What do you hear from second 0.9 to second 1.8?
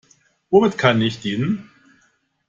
ich dienen?